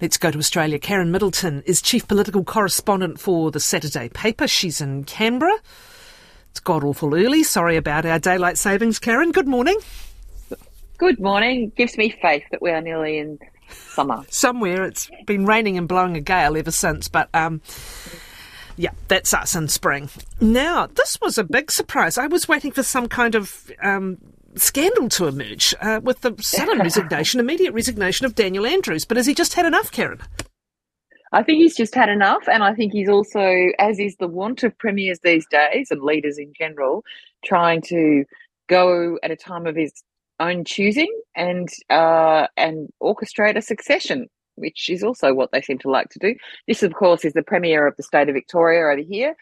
[0.00, 0.78] Let's go to Australia.
[0.78, 4.48] Karen Middleton is chief political correspondent for the Saturday paper.
[4.48, 5.58] She's in Canberra.
[6.50, 7.42] It's god awful early.
[7.42, 9.30] Sorry about our daylight savings, Karen.
[9.30, 9.78] Good morning.
[10.96, 11.70] Good morning.
[11.76, 14.24] Gives me faith that we are nearly in summer.
[14.30, 17.60] Somewhere it's been raining and blowing a gale ever since, but um,
[18.76, 20.08] yeah, that's us in spring.
[20.40, 22.16] Now, this was a big surprise.
[22.16, 24.16] I was waiting for some kind of um,
[24.56, 29.04] scandal to emerge uh, with the sudden resignation, immediate resignation of Daniel Andrews.
[29.04, 30.20] But has he just had enough, Karen?
[31.32, 34.64] I think he's just had enough, and I think he's also, as is the want
[34.64, 37.04] of premiers these days and leaders in general,
[37.44, 38.24] trying to
[38.68, 39.92] go at a time of his
[40.40, 45.90] own choosing and uh, and orchestrate a succession, which is also what they seem to
[45.90, 46.34] like to do.
[46.66, 49.36] This, of course, is the premier of the state of Victoria over here,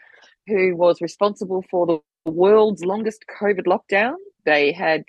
[0.45, 4.13] who was responsible for the world's longest COVID lockdown
[4.45, 5.03] they had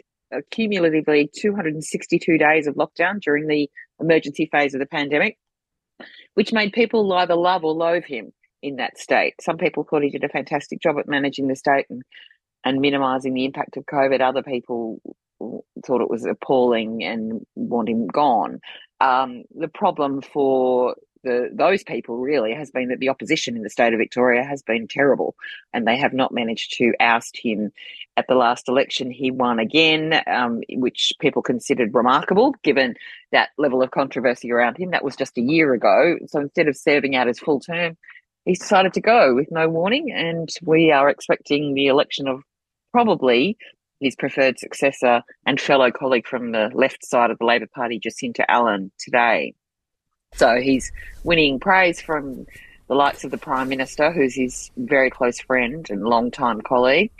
[0.50, 3.68] cumulatively 262 days of lockdown during the
[4.00, 5.38] emergency phase of the pandemic,
[6.34, 9.34] which made people either love or loathe him in that state.
[9.40, 12.02] Some people thought he did a fantastic job at managing the state and,
[12.64, 14.20] and minimising the impact of COVID.
[14.20, 15.00] Other people
[15.86, 18.60] thought it was appalling and want him gone.
[19.00, 23.92] Um, the problem for those people really has been that the opposition in the state
[23.92, 25.34] of Victoria has been terrible,
[25.72, 27.72] and they have not managed to oust him.
[28.16, 32.94] At the last election, he won again, um, which people considered remarkable given
[33.32, 34.90] that level of controversy around him.
[34.90, 36.16] That was just a year ago.
[36.26, 37.96] So instead of serving out his full term,
[38.44, 42.42] he decided to go with no warning, and we are expecting the election of
[42.92, 43.56] probably
[44.00, 48.50] his preferred successor and fellow colleague from the left side of the Labor Party, Jacinta
[48.50, 49.54] Allan, today.
[50.40, 50.90] So he's
[51.22, 52.46] winning praise from
[52.88, 57.10] the likes of the Prime Minister, who's his very close friend and long-time colleague,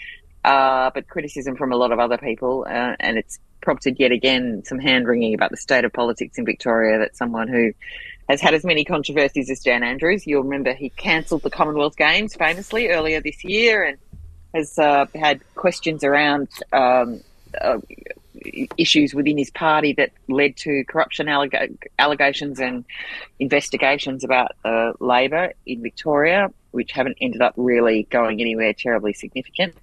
[0.43, 2.65] uh, but criticism from a lot of other people.
[2.67, 6.47] Uh, and it's prompted yet again some hand wringing about the state of politics in
[6.47, 7.73] Victoria that someone who
[8.29, 12.35] has had as many controversies as Dan Andrews, you'll remember he cancelled the Commonwealth Games
[12.35, 13.99] famously earlier this year and
[14.55, 17.21] has uh, had questions around um,
[17.61, 17.79] uh,
[18.77, 22.85] issues within his party that led to corruption alleg- allegations and
[23.39, 29.75] investigations about uh, Labor in Victoria, which haven't ended up really going anywhere terribly significant.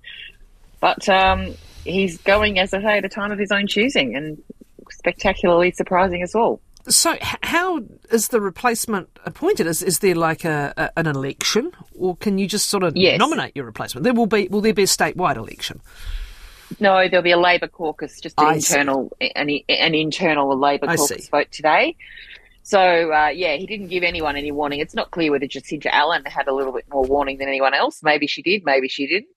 [0.79, 4.41] But um, he's going, as I say, at a time of his own choosing and
[4.89, 6.61] spectacularly surprising us all.
[6.89, 7.81] So, how
[8.11, 9.67] is the replacement appointed?
[9.67, 13.19] Is, is there like a, a an election, or can you just sort of yes.
[13.19, 14.05] nominate your replacement?
[14.05, 14.47] There will be.
[14.47, 15.81] Will there be a statewide election?
[16.79, 21.29] No, there'll be a Labor caucus, just an I internal an, an, internal Labor caucus
[21.29, 21.95] vote today.
[22.63, 24.79] So uh, yeah, he didn't give anyone any warning.
[24.79, 28.01] It's not clear whether Jacinta Allan had a little bit more warning than anyone else.
[28.03, 29.29] Maybe she did, maybe she didn't.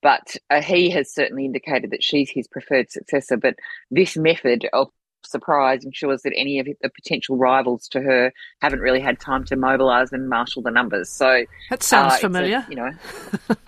[0.00, 3.36] But uh, he has certainly indicated that she's his preferred successor.
[3.36, 3.56] But
[3.90, 4.92] this method of
[5.24, 9.56] surprise ensures that any of the potential rivals to her haven't really had time to
[9.56, 11.08] mobilise and marshal the numbers.
[11.08, 12.64] So that sounds uh, familiar.
[12.66, 12.90] A, you know,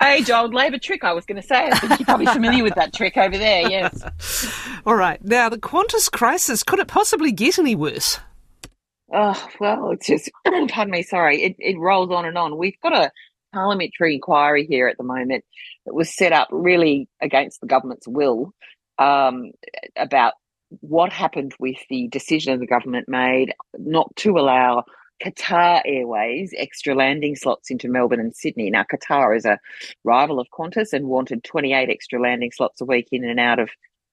[0.03, 1.03] age old Labor trick.
[1.03, 1.67] I was going to say.
[1.67, 3.69] I think you're probably familiar with that trick over there.
[3.69, 4.01] Yes.
[4.85, 5.23] All right.
[5.23, 6.63] Now the Qantas crisis.
[6.63, 8.19] Could it possibly get any worse?
[9.13, 11.03] Oh well, it's just pardon me.
[11.03, 12.57] Sorry, it it rolls on and on.
[12.57, 13.11] We've got a
[13.53, 15.43] parliamentary inquiry here at the moment
[15.85, 18.53] that was set up really against the government's will
[18.97, 19.51] um,
[19.97, 20.33] about
[20.79, 24.85] what happened with the decision the government made not to allow
[25.21, 28.69] Qatar Airways extra landing slots into Melbourne and Sydney.
[28.69, 29.59] Now, Qatar is a
[30.03, 33.69] rival of Qantas and wanted 28 extra landing slots a week in and out of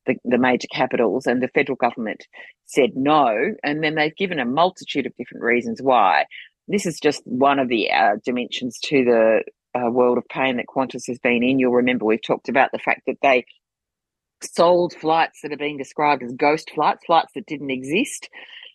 [0.07, 2.27] the, the major capitals, and the federal government
[2.67, 3.55] said no.
[3.63, 6.27] And then they've given a multitude of different reasons why.
[6.67, 9.43] This is just one of the uh, dimensions to the
[9.79, 11.59] uh, world of pain that Qantas has been in.
[11.59, 13.45] You'll remember we've talked about the fact that they
[14.43, 18.29] sold flights that are being described as ghost flights, flights that didn't exist.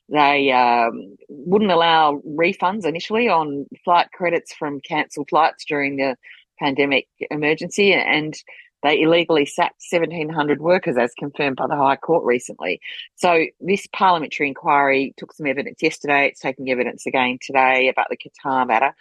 [0.10, 6.18] They um, wouldn't allow refunds initially on flight credits from cancelled flights during the
[6.60, 8.36] pandemic emergency, and
[8.84, 12.82] they illegally sacked 1,700 workers, as confirmed by the High Court recently.
[13.16, 16.28] So, this parliamentary inquiry took some evidence yesterday.
[16.28, 18.94] It's taking evidence again today about the Qatar matter.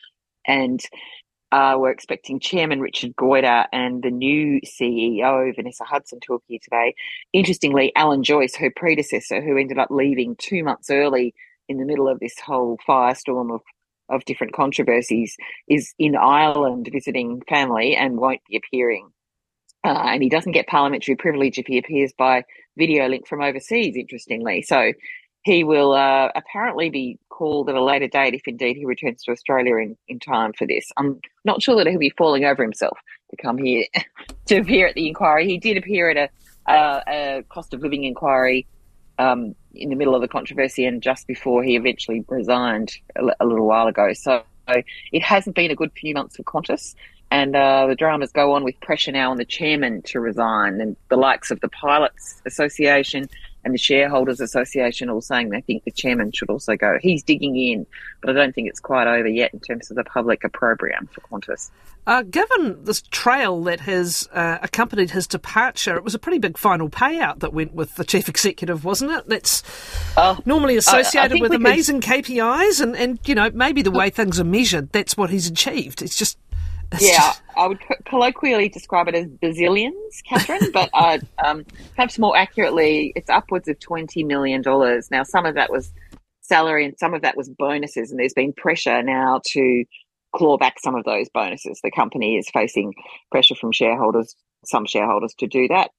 [0.47, 0.81] And
[1.53, 6.95] uh, we're expecting Chairman Richard Goyder and the new CEO, Vanessa Hudson, to appear today.
[7.35, 11.35] Interestingly, Alan Joyce, her predecessor, who ended up leaving two months early
[11.69, 13.61] in the middle of this whole firestorm of,
[14.09, 15.37] of different controversies,
[15.69, 19.11] is in Ireland visiting family and won't be appearing.
[19.85, 22.45] Uh, and he doesn't get parliamentary privilege if he appears by
[22.79, 24.63] video link from overseas, interestingly.
[24.63, 24.93] So
[25.43, 29.33] he will uh, apparently be called at a later date if indeed he returns to
[29.33, 30.91] Australia in, in time for this.
[30.97, 32.99] I'm not sure that he'll be falling over himself
[33.31, 33.85] to come here
[34.47, 35.47] to appear at the inquiry.
[35.47, 36.31] He did appear at
[36.69, 38.67] a, a cost of living inquiry
[39.19, 43.47] um, in the middle of the controversy and just before he eventually resigned a, a
[43.47, 44.13] little while ago.
[44.13, 44.43] So
[45.13, 46.95] it hasn't been a good few months for Qantas.
[47.31, 50.97] And uh, the dramas go on with pressure now on the chairman to resign, and
[51.09, 53.27] the likes of the Pilots Association
[53.65, 56.99] and the Shareholders Association all saying they think the chairman should also go.
[57.01, 57.87] He's digging in,
[58.21, 61.21] but I don't think it's quite over yet in terms of the public opprobrium for
[61.21, 61.71] Qantas.
[62.05, 66.59] Uh, given this trail that has uh, accompanied his departure, it was a pretty big
[66.59, 69.29] final payout that went with the chief executive, wasn't it?
[69.29, 69.63] That's
[70.17, 72.25] uh, normally associated with amazing could...
[72.25, 76.03] KPIs, and, and you know maybe the way things are measured, that's what he's achieved.
[76.03, 76.39] It's just
[76.93, 77.43] it's yeah, just...
[77.57, 83.31] I would colloquially describe it as bazillions, Catherine, but uh, um, perhaps more accurately, it's
[83.31, 84.63] upwards of $20 million.
[85.11, 85.93] Now, some of that was
[86.41, 89.85] salary and some of that was bonuses, and there's been pressure now to
[90.35, 91.81] claw back some of those bonuses.
[91.83, 92.95] The company is facing
[93.31, 94.35] pressure from shareholders,
[94.65, 95.91] some shareholders, to do that.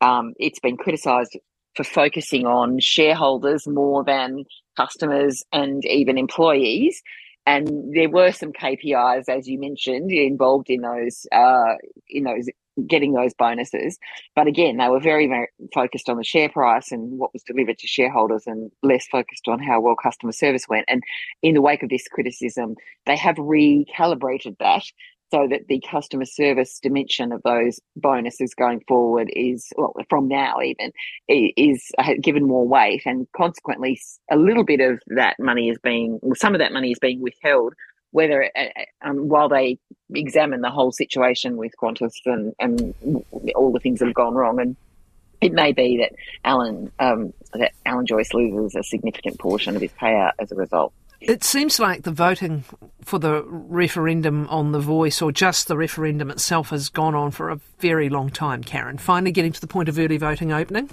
[0.00, 1.38] Um, it's been criticised
[1.76, 4.44] for focusing on shareholders more than
[4.76, 7.02] customers and even employees.
[7.46, 11.74] And there were some KPIs, as you mentioned, involved in those uh,
[12.08, 12.48] in those
[12.86, 13.98] getting those bonuses.
[14.34, 17.78] But again, they were very, very focused on the share price and what was delivered
[17.78, 20.86] to shareholders and less focused on how well customer service went.
[20.88, 21.02] And
[21.42, 24.84] in the wake of this criticism, they have recalibrated that
[25.32, 30.60] so that the customer service dimension of those bonuses going forward is well, from now
[30.60, 30.92] even
[31.28, 31.90] is
[32.20, 33.98] given more weight and consequently
[34.30, 37.72] a little bit of that money is being some of that money is being withheld
[38.10, 39.78] whether uh, uh, um, while they
[40.14, 42.94] examine the whole situation with Qantas and, and
[43.54, 44.76] all the things that have gone wrong and
[45.40, 46.12] it may be that
[46.44, 50.92] Alan um, that Alan Joyce loses a significant portion of his payout as a result.
[51.24, 52.64] It seems like the voting
[53.02, 57.50] for the referendum on the voice, or just the referendum itself, has gone on for
[57.50, 58.98] a very long time, Karen.
[58.98, 60.90] Finally getting to the point of early voting opening?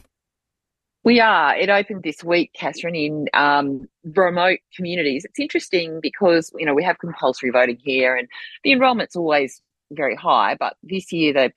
[1.03, 1.55] We are.
[1.55, 5.25] It opened this week, Catherine, in um, remote communities.
[5.25, 8.27] It's interesting because, you know, we have compulsory voting here and
[8.63, 9.61] the enrolment's always
[9.91, 11.53] very high, but this year they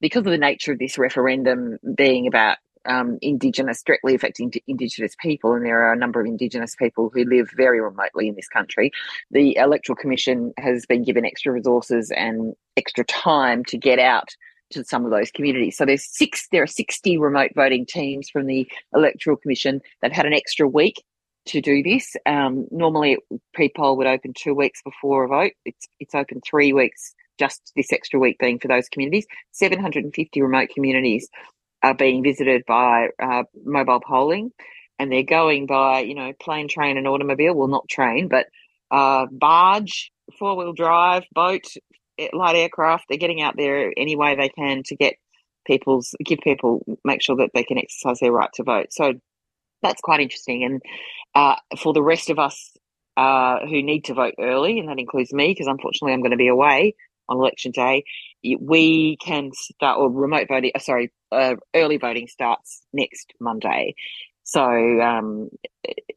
[0.00, 5.54] because of the nature of this referendum being about um, Indigenous, directly affecting Indigenous people,
[5.54, 8.90] and there are a number of Indigenous people who live very remotely in this country.
[9.30, 14.28] The Electoral Commission has been given extra resources and extra time to get out
[14.70, 15.76] to some of those communities.
[15.76, 19.80] So there's six, there are 60 remote voting teams from the Electoral Commission.
[20.02, 21.02] They've had an extra week
[21.46, 22.16] to do this.
[22.26, 23.18] Um, normally,
[23.54, 25.52] pre-poll would open two weeks before a vote.
[25.64, 27.14] It's it's open three weeks.
[27.38, 29.26] Just this extra week being for those communities.
[29.52, 31.28] 750 remote communities
[31.86, 34.50] are being visited by uh, mobile polling,
[34.98, 37.54] and they're going by you know plane, train, and automobile.
[37.54, 38.46] Well, not train, but
[38.90, 41.66] uh, barge, four wheel drive, boat,
[42.32, 43.04] light aircraft.
[43.08, 45.14] They're getting out there any way they can to get
[45.66, 48.86] people's give people make sure that they can exercise their right to vote.
[48.90, 49.14] So
[49.82, 50.64] that's quite interesting.
[50.64, 50.82] And
[51.34, 52.72] uh, for the rest of us
[53.16, 56.36] uh, who need to vote early, and that includes me, because unfortunately I'm going to
[56.36, 56.94] be away
[57.28, 58.04] on election day,
[58.60, 60.72] we can start or remote voting.
[60.74, 63.94] Uh, sorry, uh, early voting starts next Monday.
[64.44, 65.50] So, um,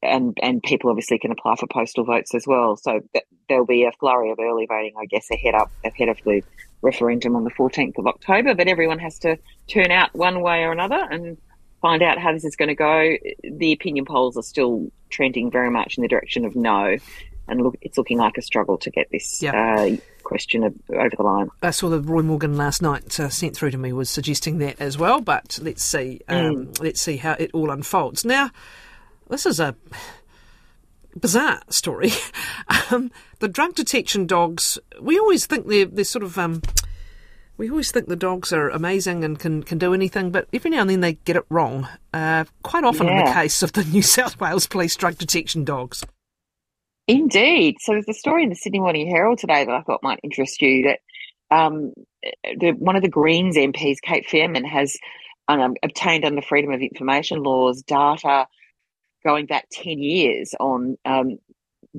[0.04, 2.78] and and people obviously can apply for postal votes as well.
[2.78, 6.18] So th- there'll be a flurry of early voting, I guess, ahead up ahead of
[6.24, 6.44] the
[6.82, 8.54] referendum on the 14th of October.
[8.54, 9.38] But everyone has to
[9.68, 11.38] turn out one way or another and
[11.82, 13.18] find out how this is going to go.
[13.44, 16.98] The opinion polls are still trending very much in the direction of no,
[17.50, 19.56] and look, it's looking like a struggle to get this yep.
[19.56, 19.90] uh,
[20.30, 21.50] question over the line.
[21.64, 24.80] I saw that Roy Morgan last night uh, sent through to me was suggesting that
[24.80, 26.82] as well, but let's see, um, mm.
[26.82, 28.24] let's see how it all unfolds.
[28.24, 28.52] Now,
[29.28, 29.76] this is a
[31.20, 32.12] bizarre story.
[32.92, 36.38] um, the drug detection dogs, we always think they're, they're sort of.
[36.38, 36.62] Um,
[37.58, 40.80] we always think the dogs are amazing and can, can do anything, but every now
[40.80, 41.90] and then they get it wrong.
[42.14, 43.20] Uh, quite often yeah.
[43.20, 46.06] in the case of the New South Wales Police drug detection dogs.
[47.10, 47.78] Indeed.
[47.80, 50.62] So there's a story in the Sydney Morning Herald today that I thought might interest
[50.62, 50.84] you.
[50.84, 51.00] That
[51.50, 51.92] um,
[52.44, 54.96] the, one of the Greens MPs, Kate Faehrmann, has
[55.48, 58.46] um, obtained under Freedom of Information laws data
[59.26, 61.40] going back 10 years on um,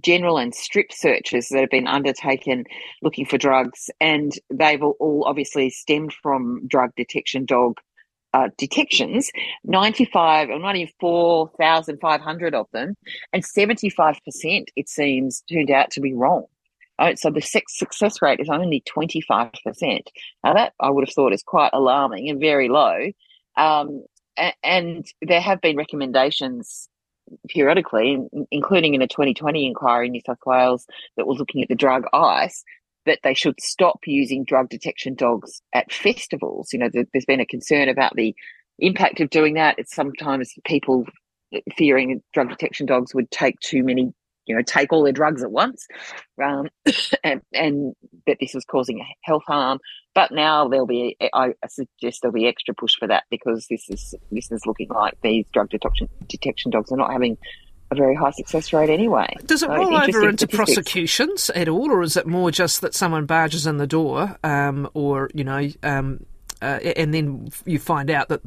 [0.00, 2.62] general and strip searches that have been undertaken
[3.02, 3.90] looking for drugs.
[4.00, 7.78] And they've all obviously stemmed from drug detection dog
[8.34, 9.30] uh, detections,
[9.64, 12.96] 95 or 94,500 of them,
[13.32, 14.16] and 75%,
[14.76, 16.44] it seems, turned out to be wrong.
[16.98, 20.00] Right, so the success rate is only 25%.
[20.44, 23.10] Now, that I would have thought is quite alarming and very low.
[23.56, 24.04] Um,
[24.62, 26.90] and there have been recommendations
[27.48, 28.18] periodically,
[28.50, 32.04] including in a 2020 inquiry in New South Wales that was looking at the drug
[32.12, 32.64] ice,
[33.06, 36.72] that they should stop using drug detection dogs at festivals.
[36.72, 38.34] You know, there's been a concern about the
[38.78, 39.78] impact of doing that.
[39.78, 41.06] It's sometimes people
[41.76, 44.12] fearing drug detection dogs would take too many,
[44.46, 45.86] you know, take all their drugs at once,
[46.42, 46.68] um,
[47.24, 47.94] and, and
[48.26, 49.78] that this was causing health harm.
[50.14, 54.14] But now there'll be, I suggest there'll be extra push for that because this is
[54.32, 57.38] this is looking like these drug detection detection dogs are not having
[57.90, 59.34] a very high success rate anyway.
[59.44, 60.56] Does it so roll over into statistics.
[60.56, 64.88] prosecutions at all, or is it more just that someone barges in the door, um,
[64.94, 66.24] or you know, um,
[66.62, 68.40] uh, and then you find out that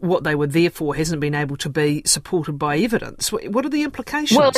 [0.00, 3.30] what they were there for hasn't been able to be supported by evidence?
[3.30, 4.36] What are the implications?
[4.36, 4.52] Well,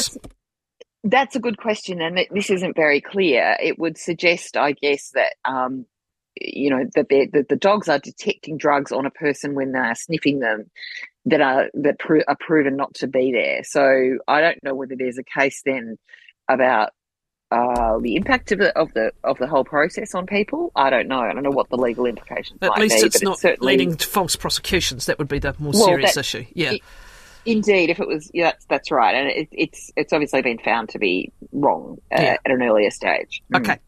[1.04, 3.56] that's a good question, and this isn't very clear.
[3.60, 5.84] It would suggest, I guess, that um,
[6.40, 10.40] you know that, that the dogs are detecting drugs on a person when they're sniffing
[10.40, 10.70] them
[11.26, 13.62] that are that pro- are proven not to be there.
[13.64, 15.96] So I don't know whether there's a case then
[16.48, 16.90] about
[17.50, 20.72] uh, the impact of the of the of the whole process on people.
[20.74, 21.20] I don't know.
[21.20, 22.58] I don't know what the legal implications.
[22.62, 25.06] At least be, it's not it's leading to false prosecutions.
[25.06, 26.44] That would be the more well, serious that, issue.
[26.52, 26.72] Yeah.
[26.72, 26.82] It,
[27.46, 30.88] indeed, if it was, yeah, that's that's right, and it, it's it's obviously been found
[30.90, 32.36] to be wrong uh, yeah.
[32.44, 33.42] at an earlier stage.
[33.52, 33.60] Mm.
[33.60, 33.78] Okay.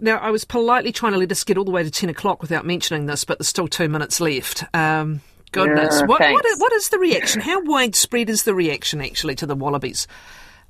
[0.00, 2.42] Now, I was politely trying to let us get all the way to 10 o'clock
[2.42, 4.64] without mentioning this, but there's still two minutes left.
[4.74, 5.20] Um,
[5.54, 6.02] goodness.
[6.02, 7.40] what, what, is, what is the reaction?
[7.40, 10.06] How widespread is the reaction actually to the Wallabies?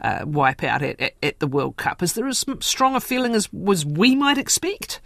[0.01, 2.03] Uh, wipeout at, at, at, the World Cup.
[2.03, 5.01] Is there as strong a feeling as was we might expect?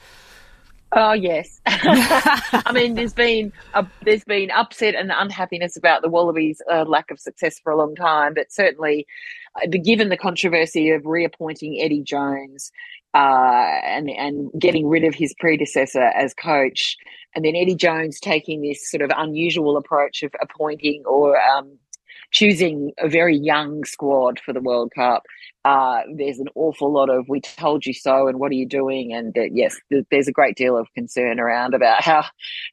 [0.93, 6.63] Oh yes, I mean there's been a, there's been upset and unhappiness about the Wallabies'
[6.73, 9.07] uh, lack of success for a long time, but certainly,
[9.63, 12.73] uh, given the controversy of reappointing Eddie Jones
[13.15, 16.97] uh, and and getting rid of his predecessor as coach,
[17.35, 21.79] and then Eddie Jones taking this sort of unusual approach of appointing or um,
[22.31, 25.25] choosing a very young squad for the World Cup.
[25.65, 29.13] Uh, there's an awful lot of "we told you so" and "what are you doing?"
[29.13, 32.25] and uh, yes, th- there's a great deal of concern around about how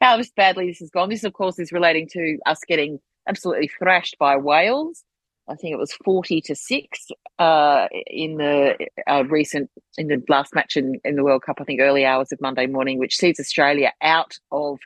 [0.01, 1.09] how badly this has gone.
[1.09, 5.03] This, of course, is relating to us getting absolutely thrashed by Wales.
[5.47, 10.55] I think it was forty to six uh, in the uh, recent in the last
[10.55, 11.57] match in, in the World Cup.
[11.59, 14.79] I think early hours of Monday morning, which sees Australia out of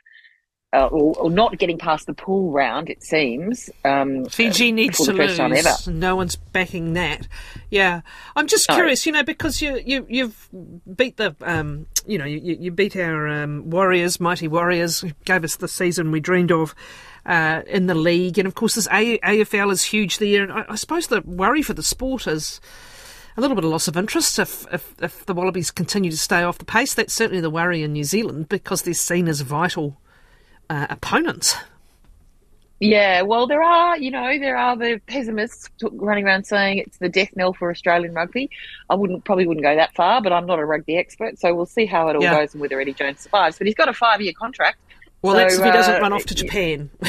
[0.72, 3.70] uh, or, or, not getting past the pool round, it seems.
[3.84, 5.88] Um, Fiji needs to lose.
[5.88, 7.26] No one's backing that.
[7.70, 8.02] Yeah,
[8.36, 8.76] I'm just no.
[8.76, 10.48] curious, you know, because you you you've
[10.94, 15.56] beat the um, you know you, you beat our um, Warriors, mighty Warriors, gave us
[15.56, 16.74] the season we dreamed of.
[17.26, 20.42] Uh, in the league, and of course, this A- AFL is huge there.
[20.42, 22.62] And I, I suppose the worry for the sport is
[23.36, 26.42] a little bit of loss of interest if, if, if the Wallabies continue to stay
[26.42, 26.94] off the pace.
[26.94, 30.00] That's certainly the worry in New Zealand because they're seen as vital
[30.70, 31.56] uh, opponents.
[32.78, 37.10] Yeah, well, there are, you know, there are the pessimists running around saying it's the
[37.10, 38.48] death knell for Australian rugby.
[38.88, 41.66] I wouldn't probably wouldn't go that far, but I'm not a rugby expert, so we'll
[41.66, 42.38] see how it all yeah.
[42.38, 43.58] goes and whether Eddie Jones survives.
[43.58, 44.78] But he's got a five year contract.
[45.20, 46.88] Well, so, that's if he doesn't uh, run off to Japan.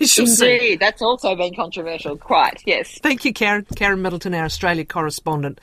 [0.00, 0.76] we shall indeed, see.
[0.76, 2.16] that's also been controversial.
[2.16, 2.98] Quite, yes.
[3.02, 3.66] Thank you, Karen.
[3.76, 5.60] Karen Middleton, our Australia correspondent.